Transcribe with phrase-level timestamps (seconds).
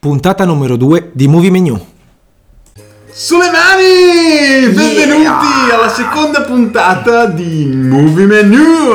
[0.00, 1.76] Puntata numero 2 di Movie Menu.
[3.10, 4.72] Sulle mani!
[4.72, 5.74] Benvenuti Yeah!
[5.74, 8.94] alla seconda puntata di Movie Menu!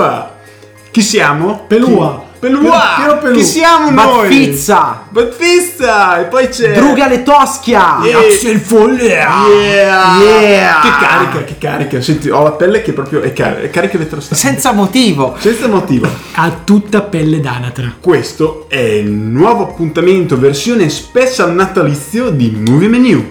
[0.91, 1.65] Chi siamo?
[1.67, 2.22] Pelua.
[2.43, 2.95] Pelua!
[2.97, 3.35] Piero Pelù.
[3.35, 4.27] Chi siamo noi?
[4.27, 5.03] Baffizza!
[5.07, 6.19] Battista!
[6.19, 6.73] E poi c'è...
[6.73, 7.99] Druga le Toschia!
[8.03, 8.19] Yeah.
[8.19, 9.47] Axel Follia.
[9.47, 10.19] Yeah!
[10.19, 10.79] Yeah!
[10.81, 12.01] Che carica, che carica!
[12.01, 14.43] Senti, ho la pelle che proprio è, car- è carica elettrostante.
[14.43, 15.37] Senza motivo!
[15.39, 16.09] Senza motivo.
[16.33, 17.95] Ha tutta pelle d'anatra.
[18.01, 23.29] Questo è il nuovo appuntamento versione special natalizio di Movie Menu.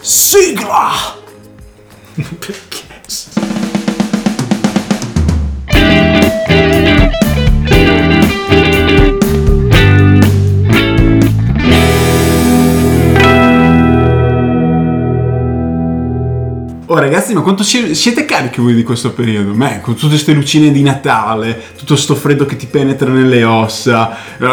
[0.00, 1.18] Sigla!
[16.92, 19.52] Oh ragazzi, ma quanto si- siete carichi voi di questo periodo?
[19.52, 24.16] Beh, con tutte queste lucine di Natale, tutto sto freddo che ti penetra nelle ossa.
[24.36, 24.44] Eh,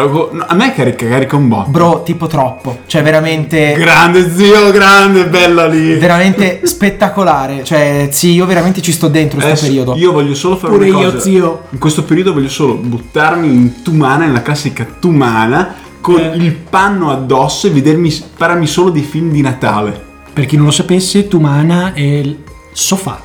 [0.46, 1.70] A me carica, carica un botto.
[1.70, 2.78] Bro, tipo troppo.
[2.86, 3.72] Cioè, veramente.
[3.76, 5.96] Grande zio, grande, bella lì.
[5.96, 7.64] veramente spettacolare.
[7.64, 9.96] Cioè, sì, io veramente ci sto dentro questo Adesso periodo.
[9.96, 11.20] Io voglio solo fare Pure una io, cosa.
[11.20, 11.62] zio.
[11.70, 16.36] In questo periodo voglio solo buttarmi in tumana, nella classica tumana, con Eh.
[16.36, 20.06] il panno addosso e vedermi spararmi solo dei film di Natale.
[20.38, 22.38] Per chi non lo sapesse, Tumana è il
[22.70, 23.20] sofà.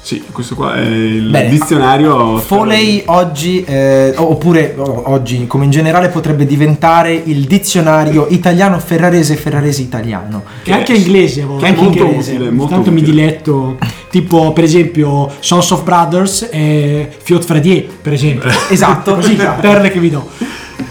[0.00, 1.48] Sì, questo qua è il Bene.
[1.48, 2.38] dizionario.
[2.38, 9.34] Foley oggi, eh, oppure oh, oggi, come in generale, potrebbe diventare il dizionario italiano ferrarese
[9.34, 10.44] ferrarese italiano.
[10.62, 11.64] Che è anche inglese a volte.
[11.66, 12.32] Che è molto Inglese.
[12.34, 13.12] utile, molto Tanto mi utile.
[13.16, 13.78] diletto.
[14.08, 18.48] Tipo, per esempio, Sons of Brothers e Fiot Fradier, per esempio.
[18.68, 19.16] Esatto.
[19.18, 20.28] Così, perle che vi do.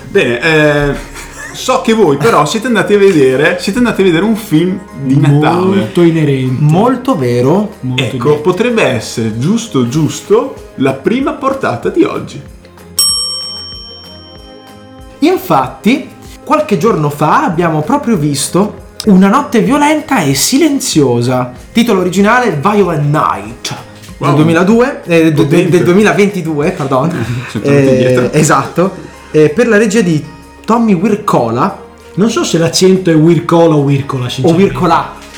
[0.09, 0.95] Bene, eh,
[1.53, 5.17] so che voi però siete andati a vedere, siete andati a vedere un film di
[5.19, 5.75] Natale.
[5.77, 6.55] Molto inerente.
[6.61, 7.73] Molto vero.
[7.81, 8.41] Molto Ecco, inerente.
[8.41, 12.41] potrebbe essere giusto giusto la prima portata di oggi.
[15.19, 16.09] Infatti,
[16.43, 21.51] qualche giorno fa abbiamo proprio visto Una notte violenta e silenziosa.
[21.73, 23.75] Titolo originale Violent Night.
[24.17, 24.29] Wow.
[24.29, 25.69] Del 2002, eh, de- de- Potente.
[25.69, 27.11] del 2022, pardon.
[27.61, 28.31] Indietro.
[28.31, 28.95] esatto.
[29.31, 30.23] Eh, per la regia di
[30.65, 31.81] Tommy Wirkola
[32.15, 34.73] Non so se l'accento è Wircola o Wircola, o sinceramente.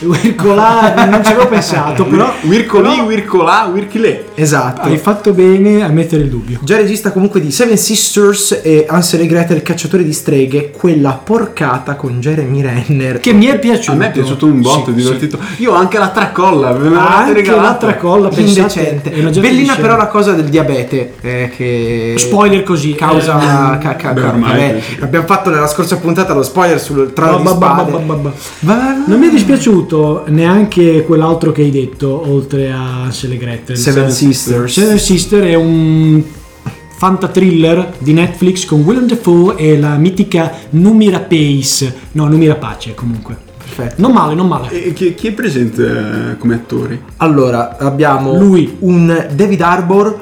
[0.05, 2.31] Wircola, non ci avevo pensato, però...
[2.41, 4.23] Wircoli, però Wircolà, Wirchilè.
[4.35, 4.81] Esatto.
[4.87, 6.59] Hai fatto bene a mettere il dubbio.
[6.61, 11.95] Già regista comunque di Seven Sisters e Ansel e Gretel, cacciatore di streghe, quella porcata
[11.95, 13.19] con Jeremy Renner.
[13.19, 13.91] Che mi è piaciuto.
[13.91, 15.39] A me è piaciuto un botto, Sì, è divertito.
[15.57, 17.61] Io ho anche la tracolla, ve l'avete Anche regalata.
[17.63, 19.11] l'altra colla pensate, indecente.
[19.11, 22.93] è una già Bellina però la cosa del diabete eh, che Spoiler così.
[22.93, 25.03] causa eh, ca- ca- beh, ormai vabbè, penso.
[25.03, 29.03] abbiamo fatto nella scorsa puntata lo spoiler sul trono di ba- ba- spade.
[29.07, 29.94] Non mi è dispiaciuto
[30.27, 33.77] neanche quell'altro che hai detto, oltre a Ansel e Gretel.
[33.77, 34.73] Seven Sisters.
[34.73, 36.23] Seven Sister è un
[36.97, 41.93] fantatriller di Netflix con Willem Dafoe e la mitica Numira Pace.
[42.13, 43.37] No, Numira Pace comunque.
[43.57, 44.01] Perfetto.
[44.01, 44.71] Non male, non male.
[44.71, 47.01] E chi, chi è presente eh, come attori?
[47.17, 48.77] Allora, abbiamo Lui.
[48.79, 50.19] un David Arbor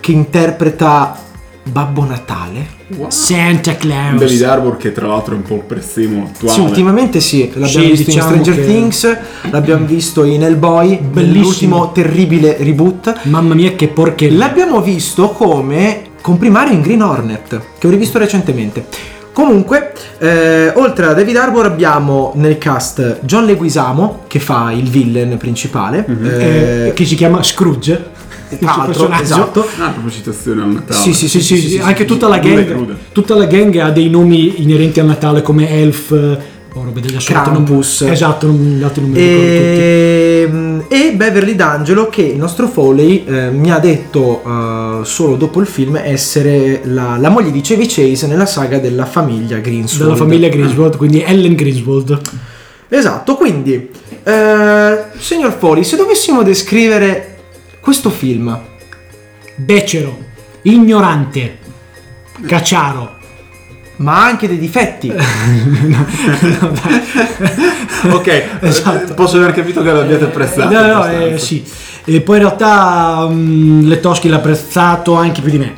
[0.00, 1.18] che interpreta
[1.70, 2.66] Babbo Natale.
[3.08, 4.18] Santa Claus.
[4.20, 6.54] David Arbor che tra l'altro è un po' il prezzemolo attuale.
[6.54, 9.16] Sì, ultimamente sì, l'abbiamo Sì, visto diciamo in Stranger che- Things,
[9.50, 11.12] l'abbiamo visto in Hellboy, Bellissimo.
[11.12, 13.20] bellissimo terribile reboot.
[13.24, 14.38] Mamma mia che porcheria.
[14.38, 18.86] L'abbiamo visto come comprimario in Green Hornet, che ho rivisto recentemente.
[19.32, 25.36] Comunque, eh, oltre a David Arbor abbiamo nel cast John Leguizamo, che fa il villain
[25.36, 26.06] principale.
[26.08, 28.14] Eh, eh, che si chiama Scrooge.
[28.50, 29.22] Il suo personaggio.
[29.22, 29.66] esatto.
[29.78, 31.00] Ah, proprio citazione al Natale.
[31.00, 32.94] Sì, sì, Sì, sì, sì, anche tutta la e gang.
[33.12, 36.10] Tutta la gang ha dei nomi inerenti al Natale come Elf.
[36.74, 38.02] Oh, roba della sorta, non- Krampus.
[38.02, 39.80] esatto, non, gli altri non mi ricordo tutti.
[39.80, 45.60] Ehm, E, Beverly D'Angelo che il nostro Foley eh, mi ha detto eh, solo dopo
[45.60, 50.04] il film essere la, la moglie di Chevy Chase nella saga della famiglia Greenswald.
[50.04, 52.20] Della famiglia Griswold, quindi Ellen Griswold.
[52.90, 53.88] Esatto, quindi
[54.22, 57.35] eh, signor Foley, se dovessimo descrivere
[57.86, 58.58] questo film,
[59.54, 60.18] Becero,
[60.62, 61.58] ignorante,
[62.44, 63.14] cacciaro.
[63.98, 65.12] ma ha anche dei difetti,
[68.10, 69.14] Ok, Esatto.
[69.14, 70.74] posso aver capito che l'abbiate apprezzato.
[70.74, 71.62] No, no, eh, sì.
[72.04, 75.76] E poi in realtà mm, Letoschi l'ha apprezzato anche più di me.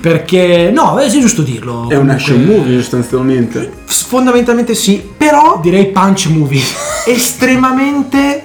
[0.00, 1.88] Perché, no, è giusto dirlo.
[1.88, 3.72] È un action movie sostanzialmente.
[3.86, 6.62] fondamentalmente sì, però Direi punch movie.
[7.06, 8.41] estremamente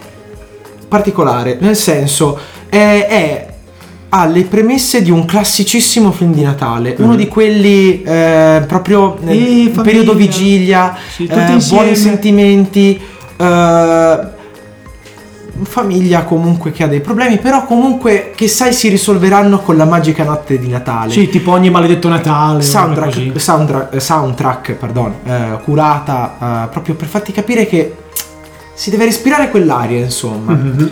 [0.88, 2.38] particolare, nel senso
[2.70, 3.46] è, è-
[4.10, 9.38] ha le premesse di un classicissimo film di Natale, uno di quelli eh, proprio nel
[9.38, 12.98] Eh, periodo vigilia, Sì, eh, buoni sentimenti,
[13.36, 14.18] eh,
[15.64, 20.24] famiglia comunque che ha dei problemi, però comunque che sai si risolveranno con la magica
[20.24, 21.12] notte di Natale.
[21.12, 22.62] Sì, tipo ogni maledetto Natale.
[22.62, 27.94] soundtrack, soundtrack, soundtrack, pardon, eh, curata eh, proprio per farti capire che
[28.78, 30.54] si deve respirare quell'aria, insomma.
[30.54, 30.92] Mhm.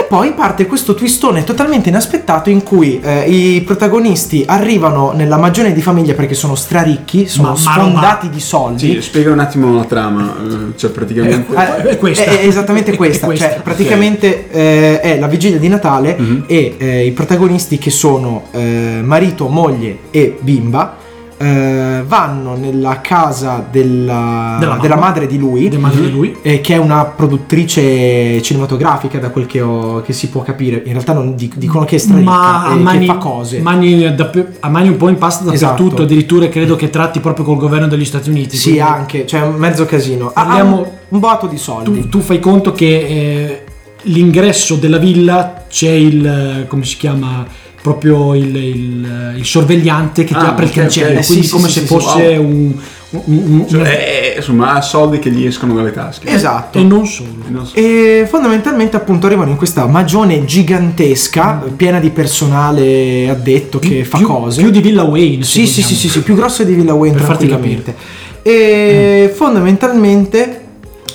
[0.00, 5.72] E poi parte questo twistone totalmente inaspettato in cui eh, i protagonisti arrivano nella magione
[5.72, 8.92] di famiglia perché sono straricchi, sono Ma- ma sfondati di soldi.
[8.94, 10.34] Sì, spiega un attimo la trama.
[10.46, 11.52] eh, Cioè, praticamente.
[11.54, 12.24] Eh, È questa.
[12.24, 13.26] È esattamente È questa.
[13.26, 13.48] questa.
[13.48, 16.44] Cioè, praticamente eh, è la vigilia di Natale Mhm.
[16.46, 20.96] e eh, i protagonisti che sono eh, marito, moglie e bimba
[21.40, 25.68] eh, vanno nella casa della, Della della madre di lui.
[25.78, 26.36] Madre di lui.
[26.42, 30.92] eh, che è una produttrice cinematografica da quel che, ho- che si può capire in
[30.92, 34.30] realtà non dic- dicono che è straricca Ma a mani, fa cose mani da-
[34.60, 36.02] a mani un po' in pasta dappertutto, Esatto.
[36.02, 38.56] addirittura credo che tratti proprio col governo degli Stati Uniti.
[38.56, 42.40] sì anche cioè mezzo casino ha, ha un, un boato di soldi Tu, tu fai
[42.40, 43.64] conto che eh,
[44.02, 46.64] l'ingresso della villa c'è il.
[46.68, 47.46] come si chiama?
[47.88, 51.26] Proprio il, il- il sorvegliante che ti Ah, apre il cancello, ok.
[51.26, 52.44] quindi Sì, come sì, se sì, fosse wow.
[52.44, 52.74] un,
[53.10, 56.28] un- un- Cioè, un- eh, insomma, ha soldi che gli escono dalle tasche.
[56.28, 57.30] esatto e non solo.
[57.46, 63.78] E non so- E fondamentalmente appunto arrivano in questa magione gigantesca, piena di personale addetto
[63.78, 64.60] che fa più, cose.
[64.60, 65.44] più di Villa Wayne.
[65.44, 67.94] sì, sì, sì, sì, sì, più grossa di Villa Wayne Per farti tranquillamente.
[68.42, 70.60] E fondamentalmente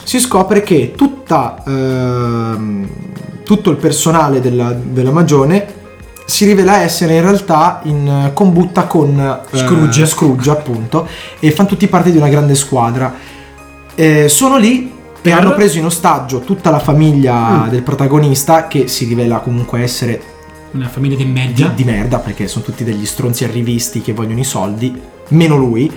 [0.03, 2.87] si scopre che tutta, ehm,
[3.43, 5.81] tutto il personale della, della magione
[6.25, 9.19] si rivela essere in realtà in combutta con
[9.51, 10.05] eh, Scrooge.
[10.05, 11.07] Scrooge appunto
[11.39, 13.13] e fanno tutti parte di una grande squadra.
[13.95, 14.91] Eh, sono lì e
[15.21, 20.21] Per- hanno preso in ostaggio tutta la famiglia del protagonista che si rivela comunque essere
[20.71, 21.71] Una famiglia di di, media.
[21.73, 24.99] di merda perché sono tutti degli stronzi arrivisti che vogliono i soldi,
[25.29, 25.91] meno lui.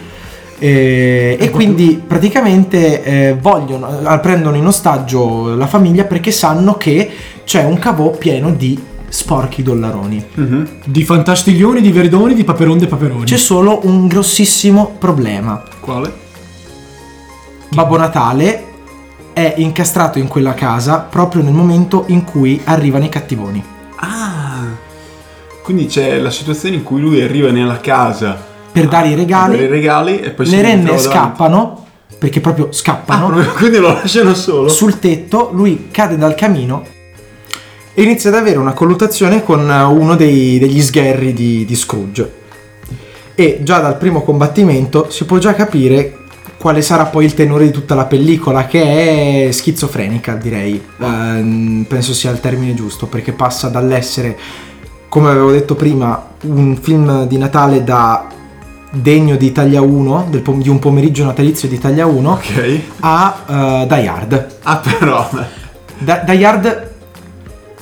[0.59, 7.11] Eh, e quindi praticamente eh, vogliono, eh, prendono in ostaggio la famiglia perché sanno che
[7.45, 10.25] c'è un cavò pieno di sporchi dollaroni.
[10.35, 10.69] Mhm.
[10.85, 13.25] Di fantastiglioni, di verdoni, di paperon de paperoni.
[13.25, 15.63] C'è solo un grossissimo problema.
[15.81, 16.25] Quale?
[17.71, 18.65] Babbo Natale
[19.33, 23.63] è incastrato in quella casa proprio nel momento in cui arrivano i cattivoni.
[23.97, 24.65] Ah,
[25.63, 28.41] quindi c'è la situazione in cui lui arriva nella casa
[28.73, 31.03] Per dare i per i regali, regali e poi le renne davanti.
[31.03, 31.87] scappano,
[32.19, 33.27] perché proprio Ah, scappano.
[33.29, 34.69] proprio- quindi lo lasciano solo.
[34.69, 36.85] sul tetto, lui cade dal camino
[37.99, 42.31] e inizia ad avere una colluttazione con eh, uno dei- degli sgherri di, di Scrooge.
[43.35, 46.19] E già dal primo combattimento si può già capire
[46.59, 50.83] quale sarà poi il tenore di tutta la pellicola, che è schizofrenica, direi.
[51.01, 54.37] Ehm, penso sia il termine giusto, perché passa dall'essere,
[55.09, 58.27] come avevo detto prima, un film di Natale da
[58.91, 62.81] degno di Italia 1, del pom- di un pomeriggio natalizio di Italia 1, Ok.
[63.01, 63.45] a
[63.83, 64.47] eh, Die Hard.
[64.65, 65.29] Ah, però.
[65.99, 66.86] Da- Die Hard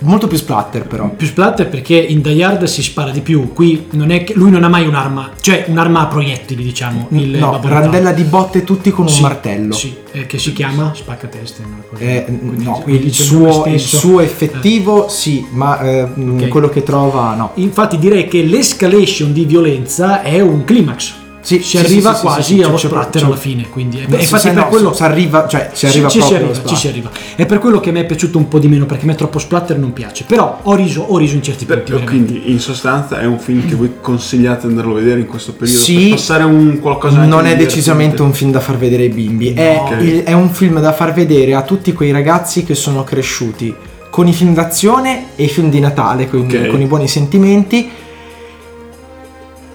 [0.05, 1.09] molto più splatter però.
[1.11, 3.53] Più splatter perché in Die Hard si spara di più.
[3.53, 7.09] Qui non è che lui non ha mai un'arma, cioè un'arma a proiettili, diciamo.
[7.11, 9.73] Il no, Babbo randella di botte tutti con un Sì, martello.
[9.75, 11.63] Sì, eh, che si chiama spaccateste.
[11.91, 12.03] cosa.
[12.03, 16.49] Eh, no, il suo, il suo effettivo sì, ma eh, mh, Ok.
[16.49, 17.51] quello che trova no.
[17.55, 21.23] Infatti direi che l'escalation di violenza è un climax.
[21.45, 23.69] Sì, si sì, arriva quasi sì, sì, allo splatter alla fine.
[23.69, 26.75] Quindi, Beh, infatti per no, quello si arriva, cioè si arriva ci, ci proprio ci
[26.75, 27.11] si arriva.
[27.37, 29.39] È per quello che mi è piaciuto un po' di meno perché a me troppo
[29.39, 30.25] splatter non piace.
[30.27, 31.93] Però ho riso, ho riso in certi punti.
[32.05, 35.53] Quindi in sostanza è un film che voi consigliate di andarlo a vedere in questo
[35.53, 35.99] periodo Sì.
[36.09, 40.23] per passare un qualcosa Non è decisamente un film da far vedere ai bimbi, è,
[40.25, 43.75] è un film da far vedere a tutti quei ragazzi che sono cresciuti
[44.09, 46.69] con i film d'azione e i film di Natale, Ok.
[46.69, 47.91] con i buoni sentimenti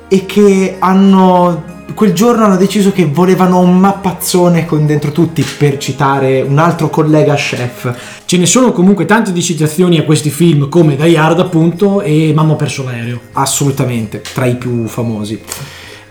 [0.09, 5.77] e che hanno quel giorno hanno deciso che volevano un mappazzone con dentro tutti per
[5.77, 8.21] citare un altro collega chef.
[8.23, 12.31] Ce ne sono comunque tante di citazioni a questi film come Die Hard appunto e
[12.33, 13.19] Mamma perso l'aereo.
[13.33, 15.41] assolutamente tra i più famosi.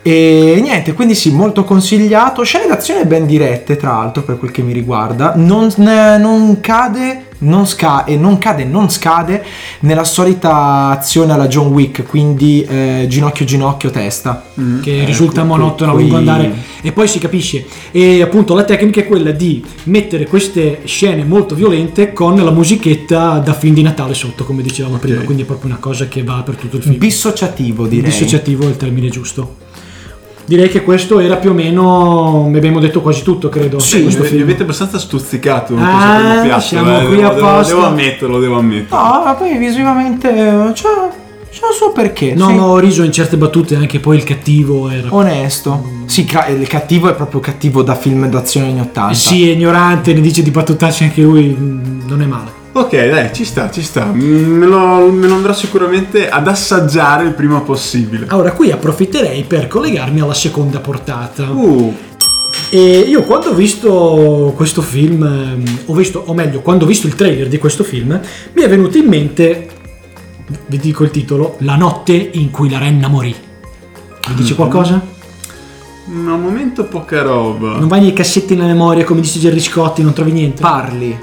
[0.03, 2.43] E niente, quindi sì, molto consigliato.
[2.43, 5.35] Scene d'azione ben dirette, tra l'altro, per quel che mi riguarda.
[5.37, 9.45] Non, non cade, non sca- e non cade, non scade
[9.81, 14.45] nella solita azione alla John Wick, quindi eh, ginocchio, ginocchio, testa.
[14.61, 14.81] Mm.
[14.81, 16.53] che Eh, risulta que- monotono a lungo andare.
[16.83, 17.65] E poi si capisce.
[17.93, 23.39] E appunto la tecnica è quella di mettere queste scene molto violente con la musichetta
[23.39, 25.23] da film di Natale sotto come dicevamo prima.
[25.23, 26.97] Quindi è proprio una cosa che va per tutto il film.
[26.99, 28.11] Bissociativo, direi.
[28.11, 29.67] dissociativo è il termine giusto
[30.49, 34.23] direi che questo era più o meno mi abbiamo detto quasi tutto credo Sì, questo
[34.23, 36.61] mi film avete abbastanza stuzzicato con Ah, piatto.
[36.63, 37.51] siamo eh, qui devo, apposta.
[37.51, 39.05] Devo, devo ammetterlo, devo ammetterlo.
[39.05, 40.89] No, ma poi visivamente c'è,
[41.51, 42.33] c'è un suo perché.
[42.35, 42.55] no sì.
[42.55, 45.97] ma ho riso in certe battute anche poi il cattivo era Onesto.
[46.07, 49.13] Sì, ca- il cattivo è proprio cattivo da film d'azione anni 80.
[49.15, 53.33] sì è ignorante ne dice di battutacci anche lui mm, non è male Ok, dai,
[53.33, 54.05] ci sta, ci sta.
[54.05, 58.27] Me lo, me lo andrò sicuramente ad assaggiare il prima possibile.
[58.29, 61.51] Allora, qui approfitterei per collegarmi alla seconda portata.
[61.51, 61.93] Uh,
[62.71, 67.07] E io quando ho visto questo film, ehm, ho visto, o meglio, quando ho visto
[67.09, 68.21] il trailer di questo film,
[68.53, 69.69] mi è venuto in mente,
[70.67, 73.35] vi dico il titolo, La notte in cui la renna morì.
[74.29, 75.03] Vi dice qualcosa?
[76.09, 77.79] Mm, al momento poca roba.
[77.79, 80.61] Non vai nei cassetti nella memoria come dice Gerry Scotti, non trovi niente?
[80.61, 81.19] Parli.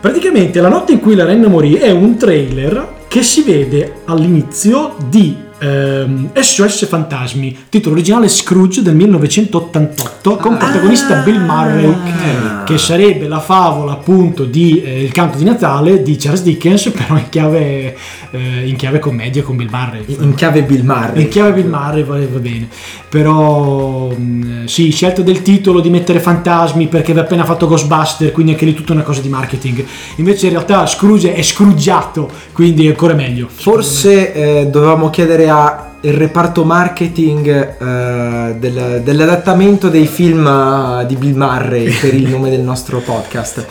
[0.00, 4.94] Praticamente La notte in cui la renna morì è un trailer che si vede all'inizio
[5.08, 13.28] di ehm, SOS Fantasmi, titolo originale Scrooge del 1988 con protagonista Bill Murray che sarebbe
[13.28, 17.96] la favola appunto di eh, Il canto di Natale di Charles Dickens però in chiave,
[18.30, 20.04] eh, in chiave commedia con Bill Murray.
[20.06, 21.22] In chiave Bill Murray.
[21.22, 22.68] In chiave Bill Murray va, va bene,
[23.08, 28.52] però mh, sì, scelta del titolo di mettere fantasmi perché aveva appena fatto Ghostbuster, quindi
[28.52, 29.84] anche lì tutta una cosa di marketing.
[30.16, 33.48] Invece in realtà Scrooge è scruggiato, quindi è ancora meglio.
[33.50, 41.16] Forse eh, dovevamo chiedere a il reparto marketing eh, del- dell'adattamento dei film eh, di
[41.16, 43.66] Bill Murray per il nome del nostro podcast.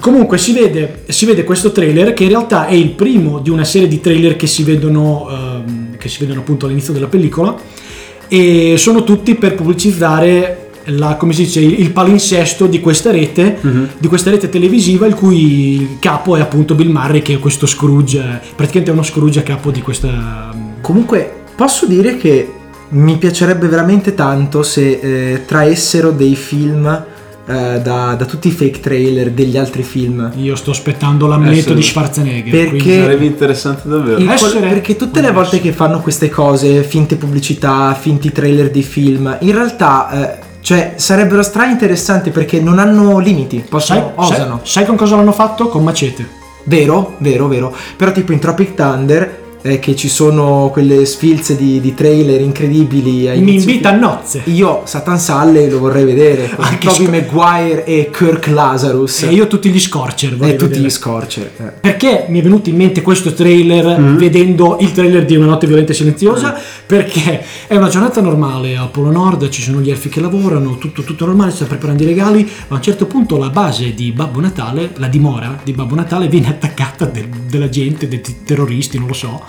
[0.00, 3.64] Comunque si vede, si vede questo trailer che in realtà è il primo di una
[3.64, 7.56] serie di trailer che si vedono, ehm, che si vedono appunto all'inizio della pellicola
[8.28, 13.58] e sono tutti per pubblicizzare la, come si dice, il palinsesto di questa rete,
[13.98, 18.40] di questa rete televisiva il cui capo è appunto Bill Murray che è questo Scrooge,
[18.54, 20.65] praticamente è uno Scrooge a capo di questa...
[20.86, 22.48] Comunque posso dire che
[22.90, 28.78] mi piacerebbe veramente tanto se eh, traessero dei film eh, da, da tutti i fake
[28.78, 30.30] trailer degli altri film.
[30.36, 31.74] Io sto aspettando l'amleto sì.
[31.74, 32.50] di Schwarzenegger.
[32.52, 34.30] Perché- quindi- Sarebbe interessante davvero.
[34.30, 39.38] Essere- perché tutte le volte che fanno queste cose, finte pubblicità, finti trailer di film,
[39.40, 44.60] in realtà eh, cioè, sarebbero stra interessanti perché non hanno limiti, Sai, possono, sai, osano.
[44.62, 45.66] sai con cosa l'hanno fatto?
[45.66, 46.28] Con Macete.
[46.62, 47.74] Vero, vero, vero.
[47.96, 53.28] Però tipo in Tropic Thunder eh, che ci sono quelle sfilze di, di trailer incredibili.
[53.40, 54.42] Mi invita a nozze.
[54.44, 59.46] Io Satan Salley lo vorrei vedere Anche Tobey Sc- Maguire e Kirk Lazarus E io
[59.46, 60.32] tutti gli scorcher.
[60.32, 60.80] e tutti vedere.
[60.80, 61.50] gli Scorcher.
[61.58, 61.72] eh.
[61.80, 65.92] Perché mi è venuto in mente questo trailer vedendo il trailer di Una notte violenta
[65.92, 66.54] e silenziosa?
[66.86, 71.02] Perché è una giornata normale a Polo Nord, ci sono gli elfi che lavorano, tutto,
[71.02, 74.40] tutto normale, sta preparando i regali, ma a un certo punto la base di Babbo
[74.40, 79.14] Natale, la dimora di Babbo Natale, viene attaccata del- della gente, dei terroristi, non lo
[79.14, 79.42] so.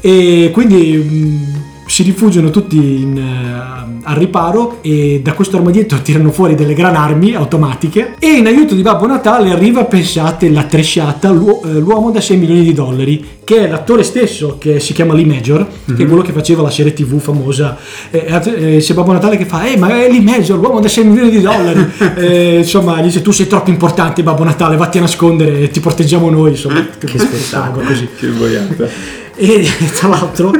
[0.00, 6.30] E quindi mh, si rifugiano tutti in, eh, al riparo e da questo armadietto tirano
[6.30, 11.30] fuori delle gran armi automatiche e in aiuto di Babbo Natale arriva, pensate, la tresciata,
[11.30, 15.14] l'uo- eh, l'uomo da 6 milioni di dollari, che è l'attore stesso che si chiama
[15.14, 15.66] Lee Major,
[15.96, 17.76] che è quello che faceva la serie tv famosa.
[18.10, 21.04] Eh, eh, c'è Babbo Natale che fa, eh ma è Lee Major, l'uomo da 6
[21.04, 21.84] milioni di dollari.
[22.16, 26.30] Eh, insomma, gli dice tu sei troppo importante Babbo Natale, vatti a nascondere ti proteggiamo
[26.30, 26.50] noi.
[26.50, 27.86] Insomma, Che spettacolo.
[27.86, 28.08] così.
[28.18, 28.88] Che boiata.
[29.36, 30.50] E tra l'altro,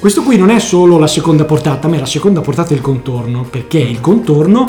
[0.00, 3.46] questo qui non è solo la seconda portata, ma è la seconda portata del contorno,
[3.48, 4.66] perché il contorno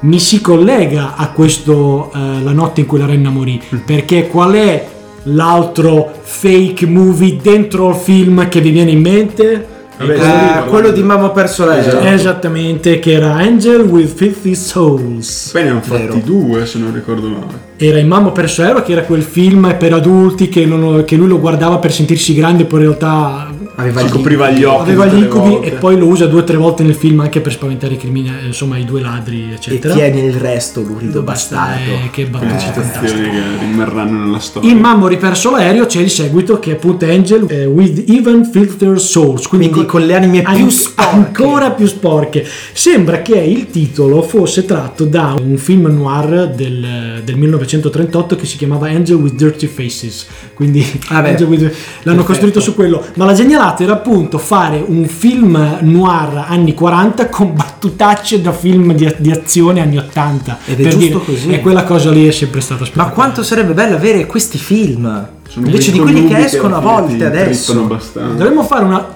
[0.00, 4.52] mi si collega a questo eh, La notte in cui la renna morì, perché qual
[4.54, 4.88] è
[5.24, 9.75] l'altro fake movie dentro il film che vi viene in mente?
[9.98, 11.88] Vabbè, Eh, sì, quello di Mamma perso l'aereo.
[12.00, 12.04] Esatto.
[12.06, 15.50] Esattamente, che era Angel with 50 Souls.
[15.52, 16.20] Poi ne hanno fatti Vero.
[16.24, 17.64] due, se non ricordo male.
[17.78, 21.28] Era in Mamma perso aereo che era quel film per adulti che, non- che lui
[21.28, 24.80] lo guardava per sentirsi grande poi in realtà Aveva gli copriva gli occhi.
[24.90, 27.52] aveva gli incubi e poi lo usa due o tre volte nel film anche per
[27.52, 29.92] spaventare i criminali, insomma i due ladri E eccetera.
[29.92, 31.90] tieni il resto, lurido Basta, bastardo.
[31.90, 32.82] eh, che battuta fantastica.
[33.06, 34.70] citazioni che rimarranno nella storia.
[34.70, 38.98] In Mammo riperso l'aereo c'è il seguito che è appunto Angel eh, with even filter
[38.98, 41.10] souls, quindi, Quindi co- con le anime più sporche.
[41.14, 42.46] ancora più sporche.
[42.72, 48.56] Sembra che il titolo fosse tratto da un film noir del, del 1938 che si
[48.56, 50.26] chiamava Angel with Dirty Faces.
[50.54, 52.24] Quindi Vabbè, Angel with- l'hanno perfetto.
[52.24, 53.04] costruito su quello.
[53.16, 58.92] Ma la genialata era appunto fare un film noir anni 40 con battutacce da film
[58.94, 60.58] di, di azione anni 80.
[60.66, 61.50] Ed è Per giusto così.
[61.50, 63.14] E quella cosa lì è sempre stata Ma spettacolare.
[63.14, 67.72] quanto sarebbe bello avere questi film Sono invece di quelli che escono a volte adesso.
[68.14, 69.14] Dovremmo fare una.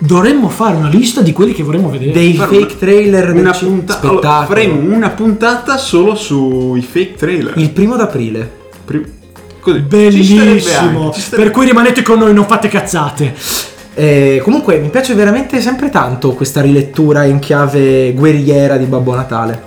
[0.00, 2.12] Dovremmo fare una lista di quelli che vorremmo vedere.
[2.12, 4.20] Dei Fare fake una- trailer del Una ci- puntata, spettacolo.
[4.28, 7.52] allora, faremo una puntata solo sui fake trailer.
[7.56, 8.48] Il primo d'aprile.
[8.84, 9.04] Pri-
[9.58, 9.80] così.
[9.80, 11.06] Bellissimo.
[11.06, 13.34] anche, Per cui rimanete con noi, non fate cazzate.
[13.98, 19.60] Eh, comunque mi piace veramente sempre tanto questa rilettura in chiave guerriera di Babbo Natale.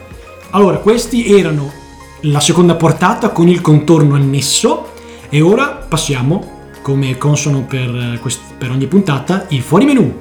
[0.51, 1.69] Allora, questi erano
[2.21, 4.93] la seconda portata con il contorno annesso.
[5.27, 10.17] E ora passiamo, come consono per, eh, quest- per ogni puntata, il fuori menù.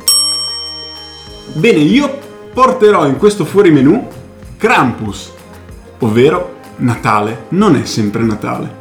[1.52, 2.18] Bene, io
[2.52, 4.08] porterò in questo fuori menù
[4.56, 5.30] Krampus,
[6.00, 8.79] ovvero Natale non è sempre Natale.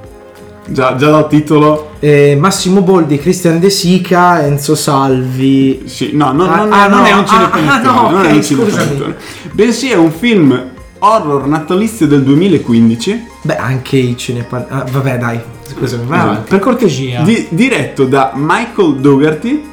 [0.72, 1.92] Già, già dal titolo.
[2.00, 5.82] Eh, Massimo Boldi, Cristian De Sica, Enzo Salvi.
[5.86, 7.70] Sì, no, no, Ah, non, ah, non no, è un ah, cinepanettone.
[7.98, 8.70] ah, no, non è ok, un scusami.
[8.72, 9.16] cinepanettone.
[9.54, 10.64] Bensì è un film
[11.00, 13.24] horror natalizio del 2015.
[13.42, 14.66] Beh, anche i cinepan...
[14.70, 16.46] ah, vabbè, dai, scusami, vai Esatto.
[16.50, 17.22] Per cortesia.
[17.22, 19.64] di- diretto da Michael Dougherty,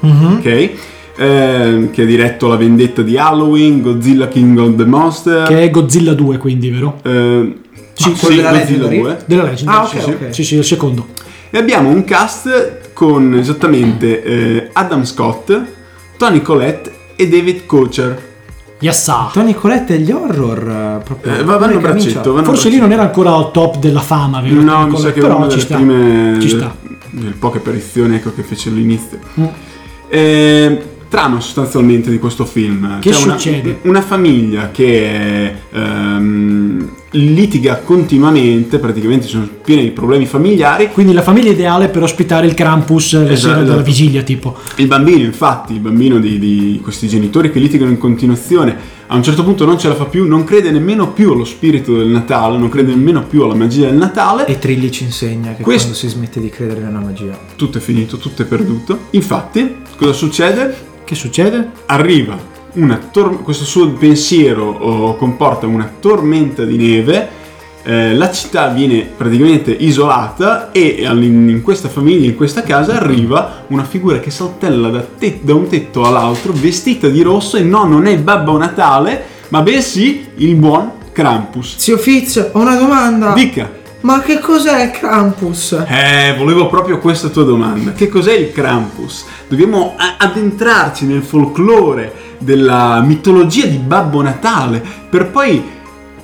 [0.00, 0.36] Mhm.
[0.38, 0.70] ok?
[1.16, 5.46] ehm, che ha diretto La vendetta di Halloween, Godzilla King of the Monster.
[5.46, 6.98] Che è Godzilla 2, quindi, vero?
[7.04, 7.54] ehm,
[7.94, 9.00] Sì, sì, quello della Godzilla Legendary?
[9.00, 9.18] 2.
[9.26, 9.68] Della Legend.
[9.70, 10.10] Ah, sì, ok, sì.
[10.10, 10.34] ok.
[10.34, 11.06] Sì, sì, il secondo.
[11.50, 15.56] E abbiamo un cast con esattamente eh, Adam Scott,
[16.16, 18.32] Tony Collette e David Kocher.
[18.80, 19.30] Yassa.
[19.32, 20.58] Tony Colette e gli horror
[20.98, 21.36] eh, proprio.
[21.38, 24.60] Eh, va- vanno braccetto, vanno Forse lì non era ancora al top della fama, vero?
[24.60, 25.12] No, Tony mi sa Collette?
[25.12, 25.74] che è una però delle ci sta.
[25.76, 26.76] prime Ci sta.
[27.10, 29.18] delle poche apparizioni ecco, che fece all'inizio.
[29.40, 29.44] Mm.
[30.08, 32.98] Eh, trama sostanzialmente di questo film.
[32.98, 33.78] Che C'è una- succede?
[33.82, 40.88] Una, famiglia che ehm, litiga continuamente, praticamente sono pieni di problemi familiari.
[40.92, 43.82] Quindi la famiglia ideale per ospitare il Krampus la Esatto, sera della esatto.
[43.82, 44.56] vigilia, tipo.
[44.76, 49.22] Il bambino, infatti, il bambino di, di questi genitori che litigano in continuazione, a un
[49.22, 52.58] certo punto non ce la fa più, non crede nemmeno più allo spirito del Natale,
[52.58, 54.46] non crede nemmeno più alla magia del Natale.
[54.46, 57.38] E Trilli ci insegna che Questo- quando si smette di credere nella magia.
[57.56, 58.98] Tutto è finito, tutto è perduto.
[59.10, 60.74] Infatti, cosa succede?
[61.04, 61.68] Che succede?
[61.86, 62.52] arriva
[63.10, 67.42] tor- questo suo pensiero oh, comporta una tormenta di neve,
[67.84, 73.84] eh, la città viene praticamente isolata e in questa famiglia, in questa casa, arriva una
[73.84, 78.06] figura che saltella da, te- da un tetto all'altro, vestita di rosso e no, non
[78.06, 81.76] è Babbo Natale, ma bensì il buon Krampus.
[81.76, 83.32] Zio Fitz, ho una domanda.
[83.34, 83.82] Dica!
[84.00, 85.72] Ma che cos'è il Krampus?
[85.88, 87.92] Eh, volevo proprio questa tua domanda.
[87.92, 89.24] Che cos'è il Krampus?
[89.48, 95.72] Dobbiamo a- addentrarci nel folklore della mitologia di Babbo Natale per poi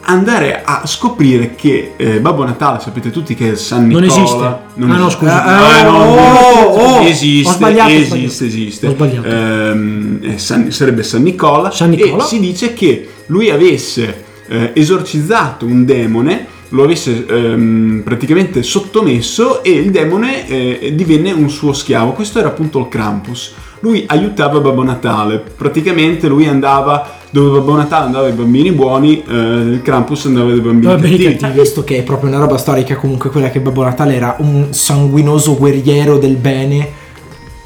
[0.02, 4.22] andare a scoprire che eh, Babbo Natale, sapete tutti che è San Non Nicola.
[4.22, 4.44] esiste.
[4.44, 5.10] Ah, no, esiste.
[5.10, 5.44] scusa.
[5.44, 8.44] Ah, no, Oh, oh, esiste, ho sbagliato, ho esiste, sbagliato.
[8.44, 8.86] esiste.
[8.86, 9.28] Ho sbagliato.
[9.28, 11.70] Ehm, è San- sarebbe San Nicola.
[11.70, 12.24] San Nicola.
[12.24, 19.62] E si dice che lui avesse eh, esorcizzato un demone, lo avesse ehm, praticamente sottomesso
[19.62, 22.12] e il demone eh, divenne un suo schiavo.
[22.12, 23.52] Questo era appunto il Krampus.
[23.82, 29.32] Lui aiutava Babbo Natale, praticamente lui andava dove Babbo Natale andava ai bambini buoni, eh,
[29.34, 31.44] il Krampus andava ai bambini Bambini cattivi.
[31.44, 34.66] Hai visto che è proprio una roba storica comunque quella che Babbo Natale era un
[34.70, 36.98] sanguinoso guerriero del bene.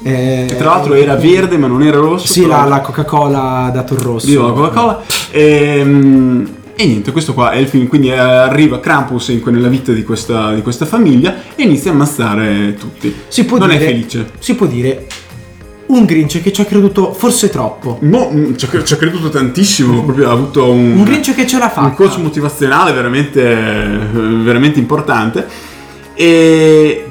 [0.03, 2.27] Eh, Che tra l'altro era verde ma non era rosso.
[2.27, 4.27] Sì, la, la Coca-Cola dato il rosso.
[4.27, 5.01] Dio la Coca-Cola.
[5.31, 7.87] Ehm, E, niente, questo qua è il film.
[7.87, 11.93] Quindi eh, arriva Krampus in- nella vita di questa, di questa famiglia e inizia a
[11.93, 13.13] ammazzare tutti.
[13.29, 14.29] Si può non dire, è felice.
[14.39, 15.07] Si può dire
[15.87, 17.97] un Grinch che ci ha creduto forse troppo.
[18.01, 21.45] Mo, mm, ci, ha, ci ha creduto tantissimo, proprio ha avuto un, Un Grinch che
[21.45, 21.87] ce l'ha fatta.
[21.87, 23.97] un coach motivazionale veramente, eh,
[24.43, 25.45] veramente importante.
[26.15, 27.05] E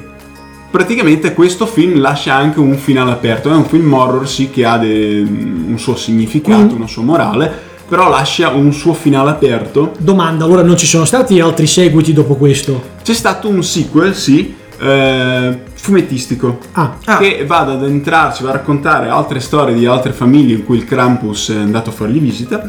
[0.71, 3.49] praticamente questo film lascia anche un finale aperto.
[3.49, 7.51] È un film horror, sì, che ha de- un suo significato, Quindi- una sua morale,
[7.87, 9.93] però lascia un suo finale aperto.
[9.99, 12.81] Domanda, allora non ci sono stati altri seguiti dopo questo?
[13.03, 16.57] C'è stato un sequel, sì, eh, fumettistico.
[16.73, 17.17] Ah, Ah.
[17.17, 20.85] Che va ad addentrarci, va a raccontare altre storie di altre famiglie in cui il
[20.85, 22.67] Krampus è andato a fargli visita.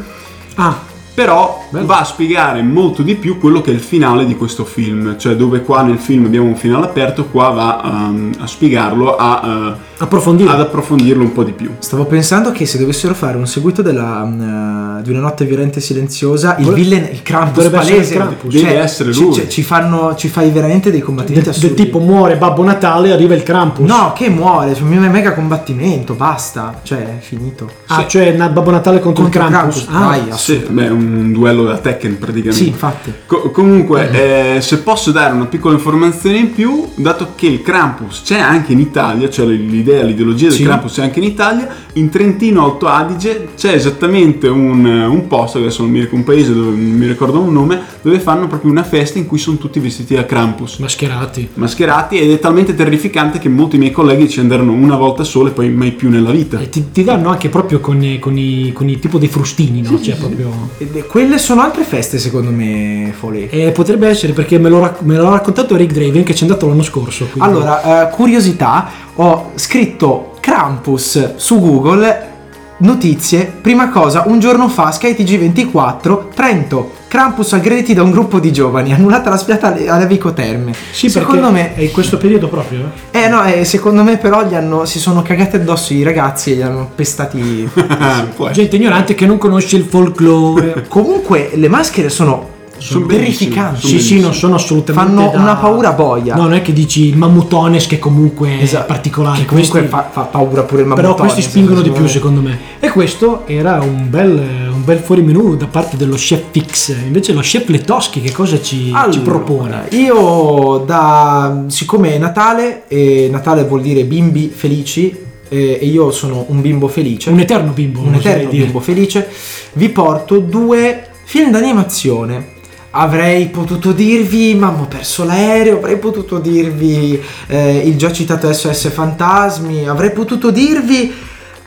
[0.55, 0.75] ah,
[1.13, 1.85] Però Bello.
[1.85, 5.35] va a spiegare molto di più quello che è il finale di questo film, cioè
[5.35, 10.03] dove qua nel film abbiamo un finale aperto, qua va um, a spiegarlo, a, uh,
[10.03, 10.49] approfondire.
[10.49, 11.71] ad approfondirlo un po' di più.
[11.79, 15.81] Stavo pensando che se dovessero fare un seguito della, mm, di una notte violenta e
[15.81, 18.53] silenziosa, il Dovre- villain, il Krampus dovrebbe essere palese, il Krampus.
[18.53, 19.33] Deve essere ci, lui.
[19.33, 21.75] ci- ci fanno, ci fai veramente dei del, combattimenti del assurdi.
[21.83, 23.87] tipo muore Babbo Natale arriva il Krampus.
[23.87, 27.69] No, che muore, cioè, un mega combattimento, basta, cioè è finito.
[27.87, 28.05] Ah, Sì.
[28.09, 29.83] cioè Babbo Natale contro, Contro il Krampus.
[29.85, 30.37] Krampus, Ah, vai.
[30.37, 32.63] Sì, beh, un duello da Tekken praticamente.
[32.63, 33.13] Sì, infatti.
[33.25, 38.21] Co- comunque, eh, se posso dare una piccola informazione in più, dato che il Krampus
[38.23, 40.63] c'è anche in Italia, cioè l'idea, l'ideologia del Sì.
[40.63, 45.81] Krampus c'è anche in Italia, in Trentino Alto Adige c'è esattamente un, un posto, adesso
[45.81, 48.83] non mi ricordo un paese dove non mi ricordo un nome, dove fanno proprio una
[48.83, 50.77] festa in cui sono tutti vestiti da Krampus.
[50.77, 51.49] Mascherati.
[51.55, 55.51] Mascherati ed è talmente terrificante che molti miei colleghi ci andarono una volta sola e
[55.51, 56.59] poi mai più nella vita.
[56.59, 59.81] E ti, ti danno anche proprio con, i- con i, con i tipo dei frustini,
[59.81, 59.99] no?
[60.01, 60.69] Cioè proprio...
[60.77, 63.47] Ed è- quelle sono altre feste secondo me, Foley.
[63.49, 66.47] Eh, potrebbe essere perché me l'ho, rac- me l'ha raccontato Rick Draven che ci è
[66.47, 67.25] andato l'anno scorso.
[67.25, 72.35] quindi- Allora, eh, curiosità, ho scritto Krampus su Google,
[72.79, 78.51] notizie, prima cosa, un giorno fa, Sky TG24, Trento, Krampus aggrediti da un gruppo di
[78.51, 80.73] giovani, annullata la spiata alle, Vico Terme.
[80.91, 81.73] sì, secondo me...
[81.73, 82.91] è in questo periodo proprio.
[83.11, 83.23] eh?
[83.23, 86.55] Eh no, eh, secondo me però gli hanno, si sono cagati addosso i ragazzi e
[86.55, 87.69] li hanno pestati.
[88.51, 90.85] Gente ignorante che non conosce il folklore.
[90.87, 93.87] Comunque le maschere sono Sono terrificanti.
[93.87, 95.07] Sì, sì, non sono assolutamente.
[95.15, 96.35] Fanno da- una paura boia.
[96.35, 98.83] No, non è che dici il mammutones che comunque Esatto.
[98.83, 99.39] è particolare.
[99.39, 102.41] Che comunque questi- fa, fa paura pure il però mammutone, questi spingono di più secondo
[102.41, 102.57] me.
[102.79, 104.29] E questo era un bel,
[104.73, 106.95] un bel fuorimenù da parte dello chef Fix.
[107.05, 109.87] Invece lo chef Letoschi che cosa ci, ci Allora, propone?
[109.91, 116.61] Io da siccome è Natale e Natale vuol dire bimbi felici e io sono un
[116.61, 118.01] bimbo felice, Un eterno bimbo.
[118.01, 119.29] un eterno bimbo felice,
[119.73, 122.55] vi porto due film d'animazione.
[122.99, 128.89] Avrei potuto dirvi Mamma ho perso l'aereo, avrei potuto dirvi eh, il già citato SOS
[128.89, 131.13] Fantasmi, avrei potuto dirvi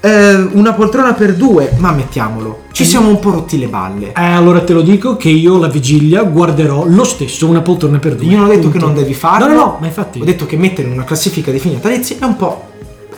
[0.01, 4.09] eh, una poltrona per due, ma mettiamolo, ci siamo un po' rotti le balle.
[4.09, 8.17] Eh, allora te lo dico che io la vigilia guarderò lo stesso una poltrona per
[8.17, 8.27] due.
[8.27, 8.79] Io non ho detto Punto.
[8.79, 9.47] che non devi farlo.
[9.47, 10.21] No, no, no, ma infatti.
[10.21, 12.65] Ho detto che mettere in una classifica di film natalizi è un po'.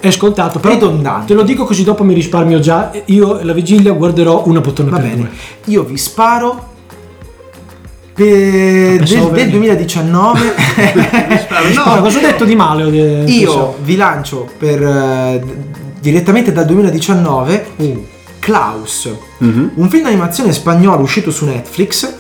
[0.01, 1.29] È ascoltato, però Ridondante.
[1.29, 2.91] te lo dico così dopo mi risparmio già.
[3.07, 5.17] Io la vigilia guarderò una poltrona Va per bene.
[5.17, 5.31] due.
[5.73, 6.69] Io vi sparo.
[8.15, 9.51] Per- pensavo del, del veramente.
[9.51, 10.55] 2019
[11.75, 12.85] No, cosa ho detto di male?
[12.85, 15.45] Eh, io vi lancio per d-
[16.01, 18.07] direttamente dal 2019 Uh,
[18.39, 19.71] Klaus Mhm.
[19.75, 22.13] un film d'animazione spagnolo uscito su Netflix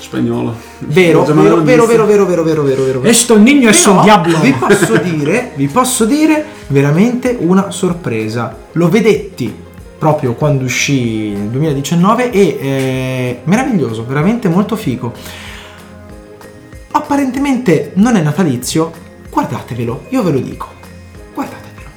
[0.00, 0.54] Spagnolo.
[0.80, 4.38] vero vero vero, vero vero vero vero vero vero Esto niño es un diablo.
[4.40, 9.54] vi posso dire vi posso dire veramente una sorpresa lo vedetti
[10.02, 15.12] proprio quando uscì nel 2019 e eh, meraviglioso veramente molto figo
[16.90, 18.90] apparentemente non è natalizio
[19.30, 20.66] guardatevelo io ve lo dico
[21.32, 21.88] guardatevelo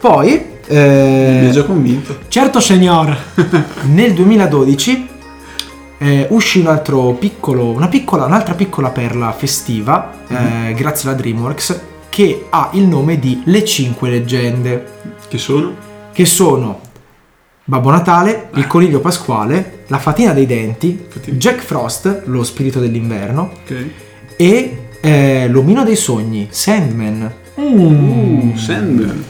[0.00, 2.18] poi Mi ha eh, già convinto.
[2.28, 3.16] Certo, signor.
[3.90, 5.08] nel 2012
[5.98, 11.80] eh, uscì un altro piccolo, una piccola, un'altra piccola perla festiva, eh, grazie alla DreamWorks,
[12.08, 14.86] che ha il nome di Le Cinque Leggende,
[15.28, 15.74] Che sono?
[16.12, 16.88] che sono
[17.70, 21.36] Babbo Natale, il Coniglio Pasquale, la Fatina dei Denti, Fatina.
[21.36, 23.86] Jack Frost, lo Spirito dell'Inverno, Ok.
[24.34, 27.32] e eh, L'Omino dei Sogni, Sandman.
[27.60, 27.78] Mm.
[28.50, 29.24] Uh, Sandman.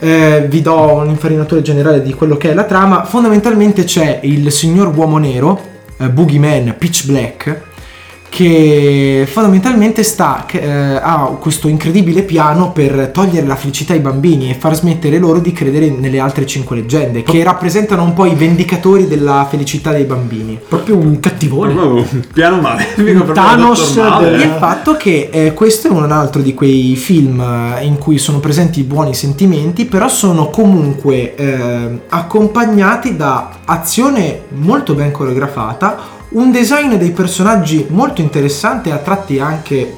[0.00, 3.04] Eh, vi do un'infarinatura generale di quello che è la trama.
[3.04, 5.60] Fondamentalmente c'è il signor uomo nero,
[5.98, 7.60] eh, Boogeyman Pitch Black,
[8.34, 14.54] che fondamentalmente sta, eh, ha questo incredibile piano per togliere la felicità ai bambini e
[14.54, 19.06] far smettere loro di credere nelle altre cinque leggende, che rappresentano un po' i vendicatori
[19.06, 20.58] della felicità dei bambini.
[20.66, 21.74] Proprio un cattivone.
[21.74, 22.86] Proprio un piano male.
[22.94, 24.30] Proprio Thanos Male.
[24.30, 28.16] del- Il fatto che eh, questo è un altro di quei film eh, in cui
[28.16, 36.50] sono presenti buoni sentimenti, però sono comunque eh, accompagnati da azione molto ben coreografata, un
[36.50, 39.94] design dei personaggi molto interessante a tratti anche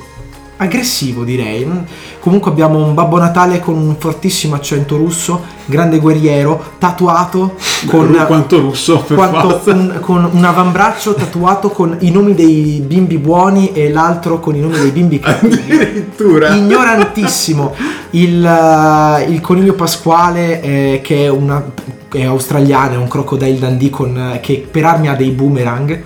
[0.56, 1.64] aggressivo direi.
[1.64, 1.78] Mm,
[2.20, 8.24] Comunque abbiamo un Babbo Natale con un fortissimo accento russo, grande guerriero, tatuato con Ru-
[8.24, 13.72] quanto russo per quanto un, con un avambraccio tatuato con i nomi dei bimbi buoni
[13.72, 15.74] e l'altro con i nomi dei bimbi cattivi.
[15.74, 16.54] Addirittura.
[16.54, 17.74] Ignorantissimo.
[18.10, 21.62] Il, eh, il coniglio pasquale eh, che è, una,
[22.10, 26.02] è australiano, è un crocodile Dundee con, eh, che per armi ha dei boomerang.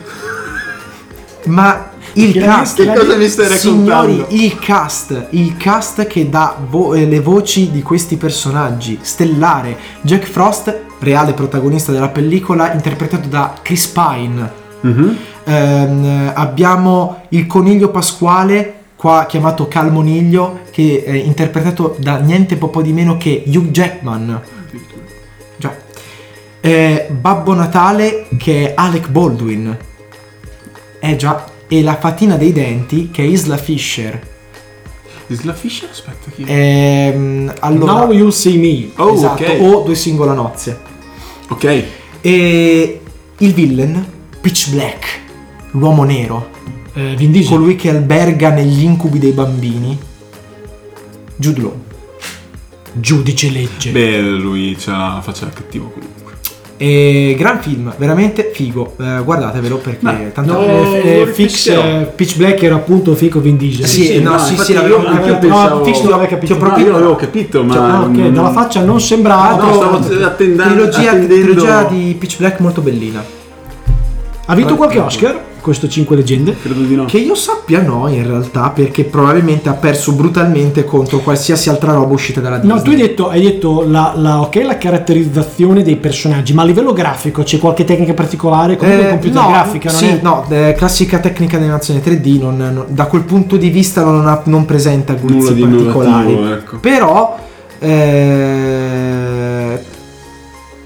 [1.44, 4.42] Ma il Che- cast, che cosa mi stai signori, raccontando?
[4.42, 10.26] il cast, il cast che dà vo- eh, le voci di questi personaggi, stellare, Jack
[10.26, 14.50] Frost, reale protagonista della pellicola, interpretato da Chris Pine.
[14.80, 15.16] Mhm.
[15.44, 22.92] Ehm, abbiamo il coniglio pasquale, qua chiamato Calmoniglio, che è interpretato da niente po' di
[22.92, 24.40] meno che Hugh Jackman.
[25.56, 25.74] Già.
[26.60, 29.76] Eh, Babbo Natale, che è Alec Baldwin.
[31.00, 31.44] Eh già.
[31.68, 34.26] E la fatina dei denti, che è Isla Fisher.
[35.26, 35.90] Isla Fisher?
[35.90, 36.50] Aspetta, chi è?
[36.50, 38.90] Ehm, allora, Now you'll see me.
[38.96, 39.56] Oh, esatto, ok.
[39.60, 40.80] o Due singola nozze.
[41.48, 41.84] Ok.
[42.22, 43.00] E
[43.38, 44.04] il villain,
[44.40, 45.20] Pitch Black,
[45.72, 46.48] l'uomo nero.
[46.94, 47.50] Eh, Vin Diesel.
[47.56, 49.96] colui che alberga negli incubi dei bambini
[51.36, 51.76] Jude Law
[52.94, 53.90] Giudice legge.
[53.92, 56.27] Beh, lui c'ha la faccia da cattivo comunque.
[56.80, 62.36] E gran film veramente figo Eh, guardatevelo perché Beh, tanto No, eh, Fix, eh, Pitch
[62.36, 63.84] Black era appunto Fico Vin Diesel.
[63.86, 65.38] Sì, sì, no, no, sì, sì, l'avevo capito.
[65.38, 66.56] pensavo- No, Fix non l'aveva capito.
[66.56, 67.74] Proprio- io l'avevo capito, ma...
[67.74, 69.48] Ah, ok, non- dalla faccia non sembrava.
[69.50, 70.62] Ah, no, stavo attendendo.
[70.62, 73.22] trilogia, attendendo- trilogia di Pitch Black molto bellina
[74.46, 75.40] Ha vinto qualche Oscar?
[75.68, 76.56] Questo 5 leggende?
[76.58, 77.04] Credo di no.
[77.04, 82.14] che io sappia no in realtà perché probabilmente ha perso brutalmente contro qualsiasi altra roba
[82.14, 85.96] uscita dalla Disney No, tu hai detto, hai detto la, la- ok, la caratterizzazione dei
[85.96, 88.78] personaggi, ma a livello grafico c'è qualche tecnica particolare?
[88.78, 90.18] Comunque Eh, computer no, grafica, non sì, è?
[90.22, 94.26] no, eh, classica tecnica di animazione 3D, non- non- da quel punto di vista non,
[94.26, 96.30] ha- non presenta Nulla guizzi di particolari.
[96.32, 96.78] innovativo, ecco.
[96.78, 97.38] Però
[97.80, 99.78] eh,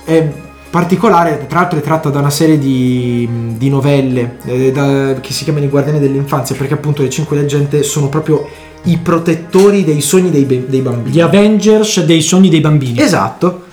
[0.05, 0.29] è-
[0.73, 5.45] particolare, tra l'altro è tratta da una serie di, di novelle eh, da- che si
[5.45, 8.49] chiamano I Guardiani dell'Infanzia, perché appunto le cinque leggende sono proprio
[8.85, 11.15] i protettori dei sogni dei, be- dei bambini.
[11.15, 12.99] Gli Avengers dei sogni dei bambini.
[12.99, 13.65] Esatto.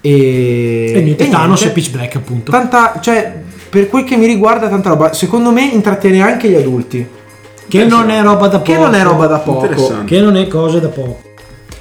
[0.00, 1.78] E, e niente, e Thanos niente.
[1.78, 2.50] e Pitch Black appunto.
[2.50, 3.38] Tanta, cioè,
[3.68, 5.12] per quel che mi riguarda, tanta roba.
[5.12, 7.06] Secondo me intrattiene anche gli adulti.
[7.68, 8.72] che non è roba da poco.
[8.72, 9.68] Che non è roba da poco.
[10.06, 11.25] Che non è cosa da poco.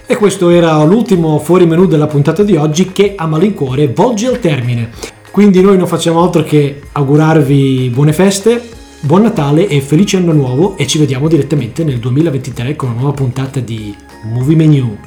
[0.08, 4.40] E questo era l'ultimo fuori menù della puntata di oggi che a malincuore volge al
[4.40, 4.92] termine.
[5.32, 8.70] Quindi noi non facciamo altro che augurarvi buone feste,
[9.02, 13.14] buon Natale e felice anno nuovo e ci vediamo direttamente nel 2023 con una nuova
[13.14, 14.98] puntata di Movie Menu.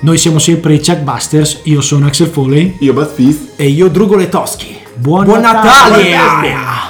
[0.00, 2.76] Noi siamo sempre i Chuck Busters, io sono Axel Foley.
[2.80, 4.76] Io Bad Fist E io Drugole Toschi.
[4.94, 6.10] Buon, Buon Natale!
[6.10, 6.89] Natale!